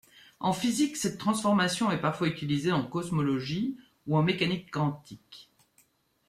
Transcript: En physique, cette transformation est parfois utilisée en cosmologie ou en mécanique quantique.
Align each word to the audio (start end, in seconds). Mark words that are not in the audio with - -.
En 0.39 0.51
physique, 0.51 0.97
cette 0.97 1.19
transformation 1.19 1.91
est 1.91 2.01
parfois 2.01 2.25
utilisée 2.27 2.71
en 2.71 2.81
cosmologie 2.83 3.77
ou 4.07 4.17
en 4.17 4.23
mécanique 4.23 4.71
quantique. 4.71 5.51